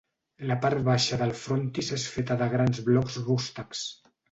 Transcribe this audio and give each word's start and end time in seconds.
La 0.51 0.55
part 0.63 0.79
baixa 0.87 1.19
del 1.23 1.33
frontis 1.41 1.93
és 1.99 2.07
feta 2.15 2.39
de 2.41 2.49
grans 2.57 2.83
blocs 2.91 3.21
rústecs. 3.31 3.87